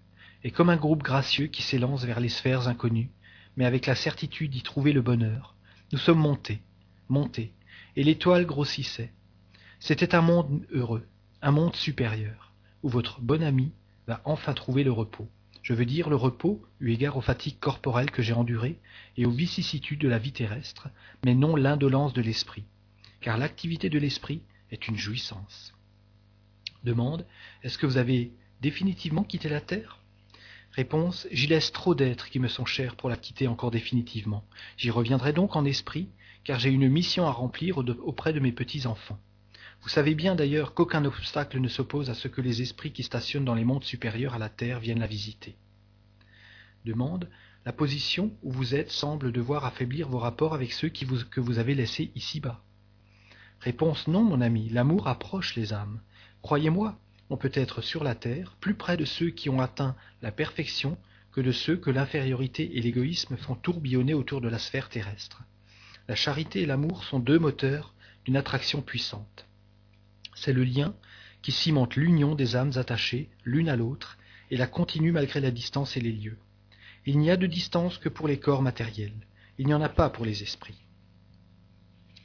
et 0.44 0.50
comme 0.50 0.68
un 0.68 0.76
groupe 0.76 1.02
gracieux 1.02 1.46
qui 1.46 1.62
s'élance 1.62 2.04
vers 2.04 2.20
les 2.20 2.28
sphères 2.28 2.68
inconnues, 2.68 3.10
mais 3.56 3.64
avec 3.64 3.86
la 3.86 3.94
certitude 3.94 4.50
d'y 4.50 4.62
trouver 4.62 4.92
le 4.92 5.00
bonheur, 5.00 5.54
nous 5.92 5.98
sommes 5.98 6.20
montés, 6.20 6.60
montés, 7.08 7.52
et 7.96 8.04
l'étoile 8.04 8.44
grossissait, 8.44 9.12
c'était 9.80 10.14
un 10.14 10.22
monde 10.22 10.66
heureux, 10.72 11.06
un 11.40 11.52
monde 11.52 11.76
supérieur, 11.76 12.52
où 12.82 12.88
votre 12.88 13.20
bon 13.20 13.42
ami 13.42 13.70
va 14.06 14.20
enfin 14.24 14.52
trouver 14.52 14.82
le 14.82 14.92
repos. 14.92 15.28
Je 15.62 15.74
veux 15.74 15.84
dire 15.84 16.08
le 16.08 16.16
repos, 16.16 16.62
eu 16.80 16.92
égard 16.92 17.16
aux 17.16 17.22
fatigues 17.22 17.58
corporelles 17.60 18.10
que 18.10 18.22
j'ai 18.22 18.32
endurées 18.32 18.78
et 19.16 19.26
aux 19.26 19.30
vicissitudes 19.30 20.00
de 20.00 20.08
la 20.08 20.18
vie 20.18 20.32
terrestre, 20.32 20.88
mais 21.24 21.34
non 21.34 21.56
l'indolence 21.56 22.12
de 22.12 22.22
l'esprit, 22.22 22.64
car 23.20 23.38
l'activité 23.38 23.88
de 23.88 23.98
l'esprit 23.98 24.42
est 24.70 24.88
une 24.88 24.96
jouissance. 24.96 25.74
Demande, 26.84 27.26
est-ce 27.62 27.78
que 27.78 27.86
vous 27.86 27.98
avez 27.98 28.32
définitivement 28.60 29.24
quitté 29.24 29.48
la 29.48 29.60
Terre? 29.60 29.98
Réponse, 30.72 31.26
j'y 31.30 31.46
laisse 31.46 31.72
trop 31.72 31.94
d'êtres 31.94 32.30
qui 32.30 32.38
me 32.38 32.48
sont 32.48 32.66
chers 32.66 32.96
pour 32.96 33.08
la 33.08 33.16
quitter 33.16 33.48
encore 33.48 33.70
définitivement. 33.70 34.44
J'y 34.76 34.90
reviendrai 34.90 35.32
donc 35.32 35.56
en 35.56 35.64
esprit, 35.64 36.08
car 36.44 36.58
j'ai 36.58 36.70
une 36.70 36.88
mission 36.88 37.26
à 37.26 37.32
remplir 37.32 37.78
auprès 37.78 38.32
de 38.32 38.40
mes 38.40 38.52
petits-enfants. 38.52 39.18
Vous 39.82 39.88
savez 39.88 40.14
bien 40.14 40.34
d'ailleurs 40.34 40.74
qu'aucun 40.74 41.04
obstacle 41.04 41.60
ne 41.60 41.68
s'oppose 41.68 42.10
à 42.10 42.14
ce 42.14 42.28
que 42.28 42.40
les 42.40 42.62
esprits 42.62 42.92
qui 42.92 43.02
stationnent 43.02 43.44
dans 43.44 43.54
les 43.54 43.64
mondes 43.64 43.84
supérieurs 43.84 44.34
à 44.34 44.38
la 44.38 44.48
Terre 44.48 44.80
viennent 44.80 45.00
la 45.00 45.06
visiter. 45.06 45.56
Demande. 46.84 47.28
La 47.64 47.72
position 47.72 48.32
où 48.42 48.50
vous 48.50 48.74
êtes 48.74 48.90
semble 48.90 49.30
devoir 49.30 49.64
affaiblir 49.64 50.08
vos 50.08 50.18
rapports 50.18 50.54
avec 50.54 50.72
ceux 50.72 50.88
que 50.88 51.40
vous 51.40 51.58
avez 51.58 51.74
laissés 51.74 52.10
ici-bas. 52.14 52.62
Réponse 53.60 54.06
non, 54.06 54.22
mon 54.22 54.40
ami, 54.40 54.68
l'amour 54.68 55.08
approche 55.08 55.56
les 55.56 55.72
âmes. 55.72 56.00
Croyez-moi, 56.42 56.98
on 57.30 57.36
peut 57.36 57.50
être 57.52 57.82
sur 57.82 58.04
la 58.04 58.14
terre 58.14 58.56
plus 58.60 58.74
près 58.74 58.96
de 58.96 59.04
ceux 59.04 59.30
qui 59.30 59.50
ont 59.50 59.60
atteint 59.60 59.96
la 60.22 60.32
perfection 60.32 60.96
que 61.32 61.40
de 61.40 61.52
ceux 61.52 61.76
que 61.76 61.90
l'infériorité 61.90 62.78
et 62.78 62.80
l'égoïsme 62.80 63.36
font 63.36 63.54
tourbillonner 63.54 64.14
autour 64.14 64.40
de 64.40 64.48
la 64.48 64.58
sphère 64.58 64.88
terrestre. 64.88 65.42
La 66.06 66.14
charité 66.14 66.62
et 66.62 66.66
l'amour 66.66 67.04
sont 67.04 67.18
deux 67.18 67.38
moteurs 67.38 67.94
d'une 68.24 68.36
attraction 68.36 68.80
puissante. 68.80 69.47
C'est 70.40 70.52
le 70.52 70.62
lien 70.62 70.94
qui 71.42 71.50
cimente 71.50 71.96
l'union 71.96 72.36
des 72.36 72.54
âmes 72.54 72.72
attachées 72.76 73.28
l'une 73.44 73.68
à 73.68 73.74
l'autre 73.74 74.18
et 74.52 74.56
la 74.56 74.68
continue 74.68 75.10
malgré 75.10 75.40
la 75.40 75.50
distance 75.50 75.96
et 75.96 76.00
les 76.00 76.12
lieux. 76.12 76.38
Il 77.06 77.18
n'y 77.18 77.30
a 77.30 77.36
de 77.36 77.46
distance 77.46 77.98
que 77.98 78.08
pour 78.08 78.28
les 78.28 78.38
corps 78.38 78.62
matériels, 78.62 79.26
il 79.58 79.66
n'y 79.66 79.74
en 79.74 79.82
a 79.82 79.88
pas 79.88 80.10
pour 80.10 80.24
les 80.24 80.42
esprits. 80.42 80.78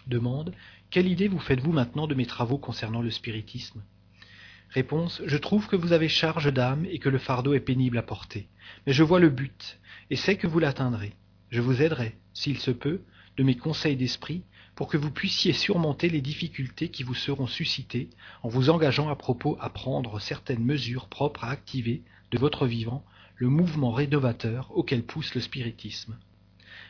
Demande. 0.05 0.53
Quelle 0.91 1.07
idée 1.07 1.27
vous 1.27 1.39
faites-vous 1.39 1.71
maintenant 1.71 2.05
de 2.05 2.13
mes 2.13 2.27
travaux 2.27 2.59
concernant 2.59 3.01
le 3.01 3.09
spiritisme? 3.09 3.81
Réponse. 4.69 5.21
Je 5.25 5.37
trouve 5.37 5.67
que 5.67 5.75
vous 5.75 5.91
avez 5.91 6.07
charge 6.07 6.53
d'âme 6.53 6.85
et 6.85 6.99
que 6.99 7.09
le 7.09 7.17
fardeau 7.17 7.53
est 7.53 7.59
pénible 7.59 7.97
à 7.97 8.03
porter. 8.03 8.47
Mais 8.85 8.93
je 8.93 9.03
vois 9.03 9.19
le 9.19 9.29
but, 9.29 9.79
et 10.11 10.15
sais 10.15 10.37
que 10.37 10.47
vous 10.47 10.59
l'atteindrez. 10.59 11.13
Je 11.49 11.61
vous 11.61 11.81
aiderai, 11.81 12.15
s'il 12.33 12.59
se 12.59 12.71
peut, 12.71 13.01
de 13.37 13.43
mes 13.43 13.55
conseils 13.55 13.95
d'esprit, 13.95 14.43
pour 14.75 14.87
que 14.87 14.97
vous 14.97 15.11
puissiez 15.11 15.53
surmonter 15.53 16.09
les 16.09 16.21
difficultés 16.21 16.89
qui 16.89 17.03
vous 17.03 17.13
seront 17.13 17.47
suscitées 17.47 18.09
en 18.41 18.49
vous 18.49 18.69
engageant 18.69 19.09
à 19.09 19.15
propos 19.15 19.57
à 19.59 19.69
prendre 19.69 20.19
certaines 20.19 20.63
mesures 20.63 21.07
propres 21.07 21.43
à 21.43 21.49
activer, 21.49 22.01
de 22.31 22.37
votre 22.39 22.65
vivant, 22.65 23.05
le 23.35 23.49
mouvement 23.49 23.91
rénovateur 23.91 24.71
auquel 24.75 25.03
pousse 25.03 25.35
le 25.35 25.41
spiritisme. 25.41 26.17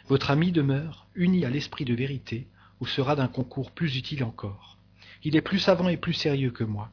Votre 0.07 0.31
ami 0.31 0.51
demeure, 0.51 1.07
uni 1.15 1.45
à 1.45 1.49
l'esprit 1.49 1.85
de 1.85 1.93
vérité, 1.93 2.47
ou 2.79 2.85
sera 2.85 3.15
d'un 3.15 3.27
concours 3.27 3.71
plus 3.71 3.97
utile 3.97 4.23
encore. 4.23 4.77
Il 5.23 5.35
est 5.35 5.41
plus 5.41 5.59
savant 5.59 5.89
et 5.89 5.97
plus 5.97 6.13
sérieux 6.13 6.51
que 6.51 6.63
moi. 6.63 6.91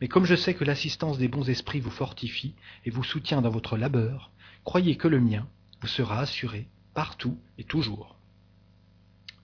Mais 0.00 0.08
comme 0.08 0.26
je 0.26 0.34
sais 0.34 0.54
que 0.54 0.64
l'assistance 0.64 1.18
des 1.18 1.28
bons 1.28 1.48
esprits 1.48 1.80
vous 1.80 1.90
fortifie 1.90 2.54
et 2.84 2.90
vous 2.90 3.04
soutient 3.04 3.42
dans 3.42 3.50
votre 3.50 3.76
labeur, 3.76 4.30
croyez 4.64 4.96
que 4.96 5.08
le 5.08 5.20
mien 5.20 5.46
vous 5.80 5.88
sera 5.88 6.20
assuré 6.20 6.66
partout 6.94 7.38
et 7.58 7.64
toujours. 7.64 8.16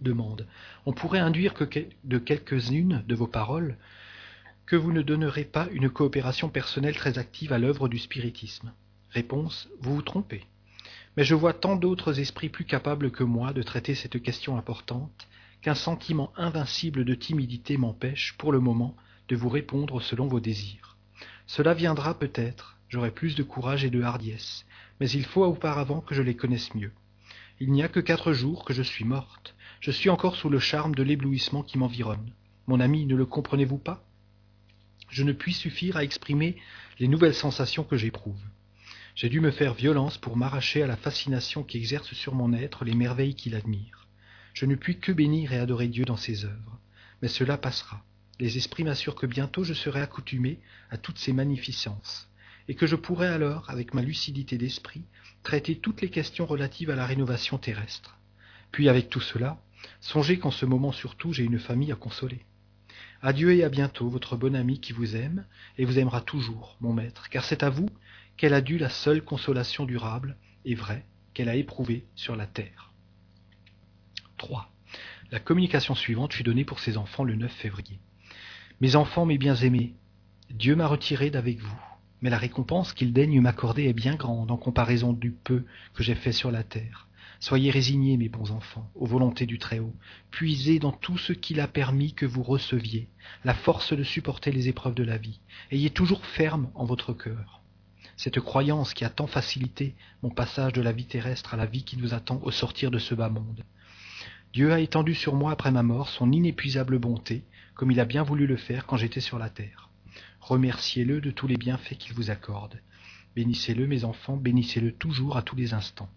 Demande. 0.00 0.46
On 0.86 0.92
pourrait 0.92 1.18
induire 1.18 1.54
que 1.54 1.64
de 2.04 2.18
quelques-unes 2.18 3.04
de 3.06 3.14
vos 3.14 3.26
paroles 3.26 3.76
que 4.66 4.76
vous 4.76 4.92
ne 4.92 5.02
donnerez 5.02 5.44
pas 5.44 5.68
une 5.72 5.90
coopération 5.90 6.48
personnelle 6.48 6.94
très 6.94 7.18
active 7.18 7.52
à 7.52 7.58
l'œuvre 7.58 7.88
du 7.88 7.98
spiritisme. 7.98 8.72
Réponse. 9.10 9.68
Vous 9.80 9.96
vous 9.96 10.02
trompez. 10.02 10.44
Mais 11.16 11.24
je 11.24 11.34
vois 11.34 11.52
tant 11.52 11.76
d'autres 11.76 12.20
esprits 12.20 12.48
plus 12.48 12.64
capables 12.64 13.10
que 13.10 13.24
moi 13.24 13.52
de 13.52 13.62
traiter 13.62 13.94
cette 13.94 14.22
question 14.22 14.56
importante 14.56 15.28
qu'un 15.60 15.74
sentiment 15.74 16.32
invincible 16.36 17.04
de 17.04 17.14
timidité 17.14 17.76
m'empêche, 17.76 18.34
pour 18.38 18.52
le 18.52 18.60
moment, 18.60 18.96
de 19.28 19.36
vous 19.36 19.48
répondre 19.48 20.00
selon 20.00 20.26
vos 20.26 20.40
désirs. 20.40 20.96
Cela 21.46 21.74
viendra 21.74 22.18
peut-être, 22.18 22.78
j'aurai 22.88 23.10
plus 23.10 23.34
de 23.34 23.42
courage 23.42 23.84
et 23.84 23.90
de 23.90 24.02
hardiesse, 24.02 24.64
mais 25.00 25.10
il 25.10 25.24
faut 25.24 25.44
auparavant 25.44 26.00
que 26.00 26.14
je 26.14 26.22
les 26.22 26.36
connaisse 26.36 26.74
mieux. 26.74 26.92
Il 27.58 27.72
n'y 27.72 27.82
a 27.82 27.88
que 27.88 28.00
quatre 28.00 28.32
jours 28.32 28.64
que 28.64 28.72
je 28.72 28.82
suis 28.82 29.04
morte, 29.04 29.54
je 29.80 29.90
suis 29.90 30.10
encore 30.10 30.36
sous 30.36 30.48
le 30.48 30.58
charme 30.58 30.94
de 30.94 31.02
l'éblouissement 31.02 31.62
qui 31.62 31.78
m'environne. 31.78 32.32
Mon 32.66 32.80
ami, 32.80 33.06
ne 33.06 33.16
le 33.16 33.26
comprenez-vous 33.26 33.78
pas? 33.78 34.04
Je 35.08 35.24
ne 35.24 35.32
puis 35.32 35.52
suffire 35.52 35.96
à 35.96 36.04
exprimer 36.04 36.56
les 36.98 37.08
nouvelles 37.08 37.34
sensations 37.34 37.84
que 37.84 37.96
j'éprouve. 37.96 38.40
J'ai 39.14 39.28
dû 39.28 39.40
me 39.40 39.50
faire 39.50 39.74
violence 39.74 40.18
pour 40.18 40.36
m'arracher 40.36 40.82
à 40.82 40.86
la 40.86 40.96
fascination 40.96 41.64
qui 41.64 41.78
exerce 41.78 42.12
sur 42.12 42.34
mon 42.34 42.52
être 42.52 42.84
les 42.84 42.94
merveilles 42.94 43.34
qu'il 43.34 43.54
admire. 43.54 44.06
Je 44.54 44.66
ne 44.66 44.76
puis 44.76 44.98
que 44.98 45.12
bénir 45.12 45.52
et 45.52 45.58
adorer 45.58 45.88
Dieu 45.88 46.04
dans 46.04 46.16
ses 46.16 46.44
œuvres. 46.44 46.78
Mais 47.22 47.28
cela 47.28 47.58
passera 47.58 48.04
les 48.40 48.56
esprits 48.56 48.84
m'assurent 48.84 49.14
que 49.14 49.26
bientôt 49.26 49.64
je 49.64 49.74
serai 49.74 50.00
accoutumé 50.00 50.58
à 50.90 50.96
toutes 50.96 51.18
ces 51.18 51.32
magnificences, 51.32 52.28
et 52.68 52.74
que 52.74 52.86
je 52.86 52.96
pourrai 52.96 53.28
alors, 53.28 53.68
avec 53.68 53.94
ma 53.94 54.02
lucidité 54.02 54.56
d'esprit, 54.56 55.04
traiter 55.42 55.76
toutes 55.76 56.00
les 56.00 56.08
questions 56.08 56.46
relatives 56.46 56.90
à 56.90 56.96
la 56.96 57.06
rénovation 57.06 57.58
terrestre. 57.58 58.18
Puis 58.72 58.88
avec 58.88 59.10
tout 59.10 59.20
cela, 59.20 59.60
songez 60.00 60.38
qu'en 60.38 60.50
ce 60.50 60.66
moment 60.66 60.92
surtout 60.92 61.32
j'ai 61.32 61.44
une 61.44 61.58
famille 61.58 61.92
à 61.92 61.96
consoler. 61.96 62.44
Adieu 63.22 63.54
et 63.54 63.64
à 63.64 63.68
bientôt, 63.68 64.08
votre 64.08 64.36
bon 64.36 64.56
ami 64.56 64.80
qui 64.80 64.92
vous 64.92 65.14
aime, 65.14 65.44
et 65.76 65.84
vous 65.84 65.98
aimera 65.98 66.22
toujours, 66.22 66.76
mon 66.80 66.94
maître, 66.94 67.28
car 67.28 67.44
c'est 67.44 67.62
à 67.62 67.68
vous 67.68 67.88
qu'elle 68.38 68.54
a 68.54 68.62
dû 68.62 68.78
la 68.78 68.88
seule 68.88 69.22
consolation 69.22 69.84
durable 69.84 70.36
et 70.64 70.74
vraie 70.74 71.04
qu'elle 71.34 71.50
a 71.50 71.56
éprouvée 71.56 72.06
sur 72.14 72.34
la 72.34 72.46
terre. 72.46 72.92
3. 74.38 74.72
La 75.30 75.38
communication 75.38 75.94
suivante 75.94 76.32
fut 76.32 76.42
donnée 76.42 76.64
pour 76.64 76.80
ses 76.80 76.96
enfants 76.96 77.24
le 77.24 77.36
9 77.36 77.52
février. 77.52 78.00
Mes 78.80 78.96
enfants, 78.96 79.26
mes 79.26 79.36
bien-aimés, 79.36 79.94
Dieu 80.48 80.74
m'a 80.74 80.86
retiré 80.86 81.28
d'avec 81.28 81.60
vous, 81.60 81.80
mais 82.22 82.30
la 82.30 82.38
récompense 82.38 82.94
qu'il 82.94 83.12
daigne 83.12 83.40
m'accorder 83.40 83.84
est 83.84 83.92
bien 83.92 84.14
grande 84.14 84.50
en 84.50 84.56
comparaison 84.56 85.12
du 85.12 85.30
peu 85.30 85.66
que 85.92 86.02
j'ai 86.02 86.14
fait 86.14 86.32
sur 86.32 86.50
la 86.50 86.64
terre. 86.64 87.06
Soyez 87.40 87.70
résignés, 87.70 88.18
mes 88.18 88.28
bons 88.28 88.50
enfants, 88.50 88.90
aux 88.94 89.06
volontés 89.06 89.46
du 89.46 89.58
Très-Haut. 89.58 89.94
Puisez 90.30 90.78
dans 90.78 90.92
tout 90.92 91.16
ce 91.16 91.32
qu'il 91.32 91.60
a 91.60 91.66
permis 91.66 92.12
que 92.12 92.26
vous 92.26 92.42
receviez 92.42 93.08
la 93.44 93.54
force 93.54 93.94
de 93.94 94.02
supporter 94.02 94.52
les 94.52 94.68
épreuves 94.68 94.94
de 94.94 95.04
la 95.04 95.16
vie. 95.16 95.40
Ayez 95.70 95.88
toujours 95.88 96.26
ferme 96.26 96.70
en 96.74 96.84
votre 96.84 97.14
cœur. 97.14 97.62
Cette 98.18 98.40
croyance 98.40 98.92
qui 98.92 99.06
a 99.06 99.08
tant 99.08 99.26
facilité 99.26 99.94
mon 100.22 100.28
passage 100.28 100.74
de 100.74 100.82
la 100.82 100.92
vie 100.92 101.06
terrestre 101.06 101.54
à 101.54 101.56
la 101.56 101.64
vie 101.64 101.82
qui 101.82 101.96
nous 101.96 102.12
attend 102.12 102.38
au 102.42 102.50
sortir 102.50 102.90
de 102.90 102.98
ce 102.98 103.14
bas 103.14 103.30
monde. 103.30 103.64
Dieu 104.52 104.70
a 104.74 104.80
étendu 104.80 105.14
sur 105.14 105.34
moi 105.34 105.52
après 105.52 105.70
ma 105.70 105.82
mort 105.82 106.10
son 106.10 106.30
inépuisable 106.32 106.98
bonté, 106.98 107.44
comme 107.74 107.90
il 107.90 108.00
a 108.00 108.04
bien 108.04 108.22
voulu 108.22 108.46
le 108.46 108.58
faire 108.58 108.84
quand 108.84 108.98
j'étais 108.98 109.20
sur 109.20 109.38
la 109.38 109.48
terre. 109.48 109.88
Remerciez-le 110.40 111.22
de 111.22 111.30
tous 111.30 111.46
les 111.46 111.56
bienfaits 111.56 111.96
qu'il 111.96 112.12
vous 112.12 112.30
accorde. 112.30 112.82
Bénissez-le, 113.34 113.86
mes 113.86 114.04
enfants, 114.04 114.36
bénissez-le 114.36 114.92
toujours 114.92 115.38
à 115.38 115.42
tous 115.42 115.56
les 115.56 115.72
instants. 115.72 116.10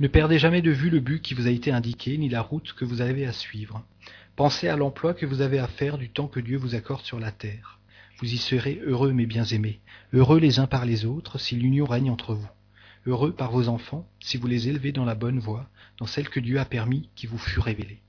Ne 0.00 0.08
perdez 0.08 0.38
jamais 0.38 0.62
de 0.62 0.70
vue 0.70 0.90
le 0.90 1.00
but 1.00 1.22
qui 1.22 1.34
vous 1.34 1.46
a 1.46 1.50
été 1.50 1.70
indiqué, 1.70 2.18
ni 2.18 2.28
la 2.28 2.42
route 2.42 2.72
que 2.72 2.84
vous 2.84 3.00
avez 3.00 3.26
à 3.26 3.32
suivre. 3.32 3.84
Pensez 4.36 4.68
à 4.68 4.76
l'emploi 4.76 5.14
que 5.14 5.26
vous 5.26 5.40
avez 5.40 5.58
à 5.58 5.68
faire 5.68 5.98
du 5.98 6.10
temps 6.10 6.26
que 6.26 6.40
Dieu 6.40 6.56
vous 6.56 6.74
accorde 6.74 7.04
sur 7.04 7.20
la 7.20 7.30
terre. 7.30 7.78
Vous 8.18 8.32
y 8.32 8.38
serez 8.38 8.80
heureux, 8.84 9.12
mes 9.12 9.26
bien-aimés, 9.26 9.80
heureux 10.12 10.38
les 10.38 10.58
uns 10.58 10.66
par 10.66 10.84
les 10.84 11.04
autres, 11.04 11.38
si 11.38 11.56
l'union 11.56 11.86
règne 11.86 12.10
entre 12.10 12.34
vous 12.34 12.48
heureux 13.06 13.32
par 13.32 13.50
vos 13.50 13.68
enfants, 13.68 14.08
si 14.20 14.36
vous 14.36 14.46
les 14.46 14.68
élevez 14.68 14.92
dans 14.92 15.04
la 15.04 15.14
bonne 15.14 15.38
voie, 15.38 15.68
dans 15.98 16.06
celle 16.06 16.28
que 16.28 16.40
Dieu 16.40 16.58
a 16.58 16.64
permis 16.64 17.10
qui 17.14 17.26
vous 17.26 17.38
fût 17.38 17.60
révélée. 17.60 18.00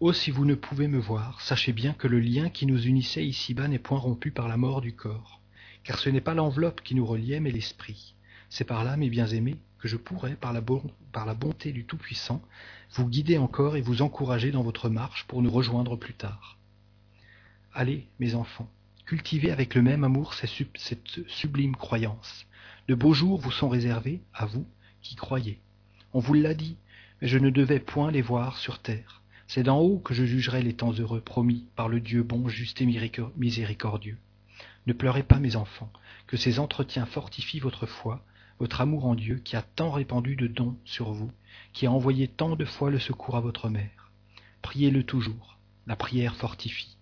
Oh, 0.00 0.12
si 0.12 0.30
vous 0.30 0.44
ne 0.44 0.54
pouvez 0.54 0.88
me 0.88 0.98
voir, 0.98 1.40
sachez 1.40 1.72
bien 1.72 1.94
que 1.94 2.08
le 2.08 2.20
lien 2.20 2.50
qui 2.50 2.66
nous 2.66 2.86
unissait 2.86 3.24
ici-bas 3.24 3.68
n'est 3.68 3.78
point 3.78 3.98
rompu 3.98 4.30
par 4.30 4.48
la 4.48 4.56
mort 4.56 4.80
du 4.80 4.94
corps, 4.94 5.40
car 5.82 5.98
ce 5.98 6.10
n'est 6.10 6.20
pas 6.20 6.34
l'enveloppe 6.34 6.82
qui 6.82 6.94
nous 6.94 7.06
reliait, 7.06 7.40
mais 7.40 7.52
l'esprit. 7.52 8.13
C'est 8.56 8.62
par 8.62 8.84
là, 8.84 8.96
mes 8.96 9.10
bien-aimés, 9.10 9.56
que 9.80 9.88
je 9.88 9.96
la, 9.96 10.36
par 10.36 10.52
la 11.26 11.34
bonté 11.34 11.72
du 11.72 11.84
Tout-Puissant, 11.86 12.40
vous 12.92 13.08
guider 13.08 13.36
encore 13.36 13.74
et 13.74 13.80
vous 13.80 14.00
encourager 14.00 14.52
dans 14.52 14.62
votre 14.62 14.88
marche 14.88 15.24
pour 15.26 15.42
nous 15.42 15.50
rejoindre 15.50 15.96
plus 15.96 16.14
tard. 16.14 16.56
Allez, 17.72 18.06
mes 18.20 18.36
enfants, 18.36 18.70
cultivez 19.06 19.50
avec 19.50 19.74
le 19.74 19.82
même 19.82 20.04
amour 20.04 20.34
cette 20.34 21.26
sublime 21.26 21.74
croyance, 21.74 22.46
de 22.86 22.94
beaux 22.94 23.12
jours 23.12 23.40
vous 23.40 23.50
sont 23.50 23.68
réservés, 23.68 24.20
à 24.32 24.46
vous, 24.46 24.68
qui 25.02 25.16
croyez. 25.16 25.58
On 26.12 26.20
vous 26.20 26.34
l'a 26.34 26.54
dit, 26.54 26.76
mais 27.20 27.26
je 27.26 27.38
ne 27.38 27.50
devais 27.50 27.80
point 27.80 28.12
les 28.12 28.22
voir 28.22 28.56
sur 28.58 28.78
terre. 28.78 29.22
C'est 29.48 29.64
d'en 29.64 29.80
haut 29.80 29.98
que 29.98 30.14
je 30.14 30.24
jugerai 30.24 30.62
les 30.62 30.74
temps 30.74 30.92
heureux 30.92 31.20
promis 31.20 31.66
par 31.74 31.88
le 31.88 31.98
Dieu 31.98 32.22
bon, 32.22 32.46
juste 32.46 32.80
et 32.80 32.86
miséricordieux. 32.86 34.18
Ne 34.86 34.92
pleurez 34.92 35.24
pas, 35.24 35.40
mes 35.40 35.56
enfants, 35.56 35.92
que 36.28 36.36
ces 36.36 36.60
entretiens 36.60 37.06
fortifient 37.06 37.58
votre 37.58 37.86
foi, 37.86 38.24
votre 38.58 38.80
amour 38.80 39.06
en 39.06 39.14
Dieu, 39.14 39.36
qui 39.36 39.56
a 39.56 39.62
tant 39.62 39.90
répandu 39.90 40.36
de 40.36 40.46
dons 40.46 40.76
sur 40.84 41.12
vous, 41.12 41.30
qui 41.72 41.86
a 41.86 41.92
envoyé 41.92 42.28
tant 42.28 42.56
de 42.56 42.64
fois 42.64 42.90
le 42.90 42.98
secours 42.98 43.36
à 43.36 43.40
votre 43.40 43.68
mère. 43.68 44.12
Priez-le 44.62 45.04
toujours, 45.04 45.58
la 45.86 45.96
prière 45.96 46.36
fortifie. 46.36 46.96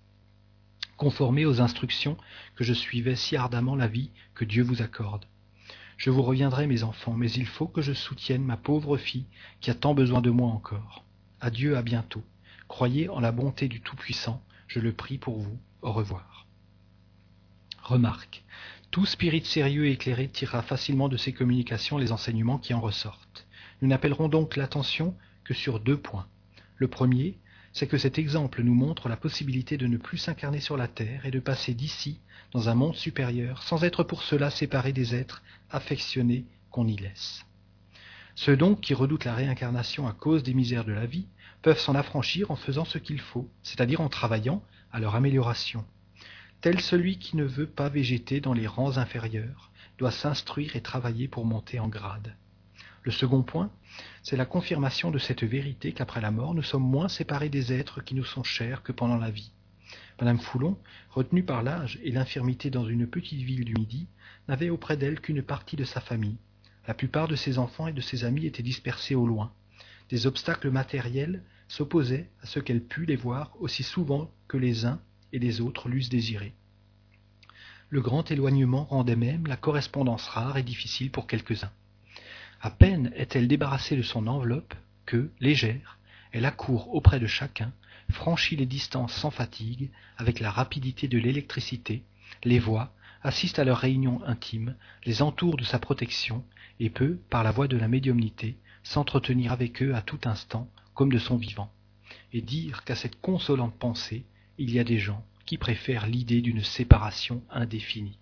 Conformez 0.97 1.44
aux 1.44 1.61
instructions 1.61 2.16
que 2.54 2.64
je 2.64 2.73
suivais 2.73 3.16
si 3.16 3.37
ardemment 3.37 3.76
la 3.76 3.88
vie 3.88 4.11
que 4.35 4.44
Dieu 4.44 4.62
vous 4.62 4.82
accorde. 4.82 5.26
Je 5.97 6.11
vous 6.11 6.23
reviendrai, 6.23 6.66
mes 6.66 6.82
enfants, 6.82 7.14
mais 7.14 7.30
il 7.30 7.47
faut 7.47 7.66
que 7.66 7.82
je 7.82 7.92
soutienne 7.92 8.44
ma 8.44 8.56
pauvre 8.56 8.97
fille 8.97 9.26
qui 9.61 9.71
a 9.71 9.75
tant 9.75 9.94
besoin 9.94 10.21
de 10.21 10.30
moi 10.30 10.49
encore. 10.49 11.04
Adieu, 11.40 11.76
à 11.76 11.82
bientôt. 11.82 12.25
Croyez 12.68 13.09
en 13.09 13.21
la 13.21 13.32
bonté 13.32 13.68
du 13.68 13.80
Tout-Puissant, 13.80 14.42
je 14.66 14.80
le 14.80 14.92
prie 14.92 15.18
pour 15.18 15.38
vous. 15.38 15.59
Au 15.82 15.92
revoir. 15.92 16.47
Remarque. 17.82 18.41
Tout 18.92 19.06
spirit 19.06 19.42
sérieux 19.46 19.87
et 19.87 19.92
éclairé 19.92 20.28
tirera 20.28 20.61
facilement 20.61 21.08
de 21.08 21.16
ces 21.16 21.32
communications 21.32 21.96
les 21.96 22.12
enseignements 22.12 22.58
qui 22.58 22.75
en 22.75 22.80
ressortent. 22.82 23.46
Nous 23.80 23.88
n'appellerons 23.88 24.28
donc 24.28 24.54
l'attention 24.54 25.16
que 25.44 25.54
sur 25.54 25.80
deux 25.80 25.96
points. 25.96 26.26
Le 26.76 26.88
premier, 26.88 27.38
c'est 27.72 27.87
que 27.87 27.96
cet 27.96 28.18
exemple 28.18 28.62
nous 28.62 28.75
montre 28.75 29.08
la 29.08 29.16
possibilité 29.16 29.78
de 29.78 29.87
ne 29.87 29.96
plus 29.96 30.18
s'incarner 30.18 30.61
sur 30.61 30.76
la 30.76 30.88
terre 30.88 31.25
et 31.25 31.30
de 31.30 31.40
passer 31.40 31.72
d'ici 31.72 32.20
dans 32.50 32.68
un 32.68 32.75
monde 32.75 32.94
supérieur 32.94 33.62
sans 33.62 33.82
être 33.82 34.02
pour 34.04 34.22
cela 34.22 34.50
séparé 34.50 34.92
des 34.92 35.14
êtres 35.14 35.42
affectionnés 35.70 36.44
qu'on 36.70 36.87
y 36.87 36.96
laisse. 36.96 37.46
Ceux 38.34 38.58
donc 38.58 38.82
qui 38.82 38.92
redoutent 38.92 39.25
la 39.25 39.34
réincarnation 39.34 40.06
à 40.06 40.12
cause 40.12 40.42
des 40.42 40.52
misères 40.52 40.84
de 40.84 40.92
la 40.92 41.06
vie 41.06 41.28
peuvent 41.62 41.80
s'en 41.80 41.94
affranchir 41.94 42.50
en 42.50 42.56
faisant 42.56 42.84
ce 42.84 42.99
qu'il 42.99 43.22
faut, 43.22 43.49
c'est-à-dire 43.62 44.02
en 44.02 44.11
travaillant 44.11 44.62
à 44.92 45.00
leur 45.00 45.14
amélioration. 45.14 45.82
Tel 46.62 46.81
celui 46.81 47.19
qui 47.19 47.37
ne 47.37 47.42
veut 47.42 47.66
pas 47.66 47.88
végéter 47.88 48.40
dans 48.40 48.52
les 48.52 48.69
rangs 48.69 48.97
inférieurs 48.97 49.73
doit 49.99 50.12
s'instruire 50.12 50.76
et 50.76 50.81
travailler 50.81 51.26
pour 51.26 51.45
monter 51.45 51.81
en 51.81 51.88
grade. 51.88 52.37
Le 53.02 53.11
second 53.11 53.42
point, 53.42 53.69
c'est 54.23 54.37
la 54.37 54.47
confirmation 54.47 55.11
de 55.11 55.19
cette 55.19 55.42
vérité 55.42 55.90
qu'après 55.90 56.21
la 56.21 56.31
mort, 56.31 56.54
nous 56.54 56.62
sommes 56.62 56.88
moins 56.88 57.09
séparés 57.09 57.49
des 57.49 57.73
êtres 57.73 58.00
qui 58.00 58.14
nous 58.14 58.25
sont 58.25 58.45
chers 58.45 58.85
que 58.85 58.92
pendant 58.92 59.16
la 59.16 59.33
vie. 59.33 59.50
Madame 60.21 60.38
Foulon, 60.38 60.78
retenue 61.11 61.42
par 61.42 61.64
l'âge 61.64 61.99
et 62.04 62.12
l'infirmité 62.12 62.71
dans 62.71 62.87
une 62.87 63.09
petite 63.09 63.42
ville 63.42 63.64
du 63.64 63.75
Midi, 63.75 64.07
n'avait 64.47 64.71
auprès 64.71 64.97
d'elle 64.97 65.21
qu'une 65.21 65.42
partie 65.42 65.75
de 65.75 65.85
sa 65.85 66.00
famille. 66.00 66.38
La 66.87 66.95
plupart 66.95 67.26
de 67.26 67.35
ses 67.35 67.59
enfants 67.59 67.88
et 67.88 67.92
de 67.92 68.00
ses 68.00 68.23
amis 68.23 68.47
étaient 68.47 68.62
dispersés 68.62 69.16
au 69.16 69.26
loin. 69.26 69.52
Des 70.11 70.28
obstacles 70.28 70.71
matériels 70.71 71.42
s'opposaient 71.66 72.31
à 72.40 72.47
ce 72.47 72.61
qu'elle 72.61 72.85
pût 72.85 73.04
les 73.04 73.16
voir 73.16 73.50
aussi 73.59 73.83
souvent 73.83 74.31
que 74.47 74.59
les 74.59 74.87
uns 74.87 75.00
et 75.33 75.39
les 75.39 75.61
autres 75.61 75.89
l'eussent 75.89 76.09
désiré. 76.09 76.55
Le 77.89 78.01
grand 78.01 78.31
éloignement 78.31 78.85
rendait 78.85 79.17
même 79.17 79.47
la 79.47 79.57
correspondance 79.57 80.27
rare 80.29 80.57
et 80.57 80.62
difficile 80.62 81.11
pour 81.11 81.27
quelques-uns. 81.27 81.73
À 82.61 82.71
peine 82.71 83.12
est-elle 83.17 83.49
débarrassée 83.49 83.97
de 83.97 84.03
son 84.03 84.27
enveloppe 84.27 84.75
que, 85.05 85.31
légère, 85.41 85.99
elle 86.33 86.47
accourt 86.47 86.95
auprès 86.95 87.21
de 87.21 87.27
chacun, 87.27 87.73
franchit 88.11 88.57
les 88.57 88.67
distances 88.67 89.12
sans 89.12 89.31
fatigue, 89.31 89.91
avec 90.17 90.41
la 90.41 90.51
rapidité 90.51 91.09
de 91.09 91.19
l'électricité, 91.19 92.03
les 92.45 92.59
voit, 92.59 92.93
assiste 93.23 93.59
à 93.59 93.65
leurs 93.65 93.79
réunions 93.79 94.23
intimes, 94.25 94.75
les 95.05 95.23
entoure 95.23 95.57
de 95.57 95.65
sa 95.65 95.79
protection, 95.79 96.45
et 96.81 96.91
peut, 96.91 97.19
par 97.31 97.45
la 97.45 97.51
voie 97.51 97.69
de 97.69 97.77
la 97.77 97.89
médiumnité, 97.89 98.57
s'entretenir 98.83 99.53
avec 99.53 99.83
eux 99.83 99.95
à 99.95 100.03
tout 100.03 100.21
instant, 100.25 100.69
comme 100.95 101.12
de 101.12 101.19
son 101.19 101.37
vivant, 101.37 101.71
et 102.33 102.41
dire 102.41 102.85
qu'à 102.85 102.97
cette 102.97 103.21
consolante 103.21 103.75
pensée, 103.79 104.25
il 104.59 104.71
y 104.71 104.78
a 104.78 104.85
des 104.85 104.99
gens 104.99 105.25
qui 105.47 105.59
préfèrent 105.59 106.06
l'idée 106.06 106.40
d'une 106.40 106.62
séparation 106.62 107.42
indéfinie. 107.50 108.18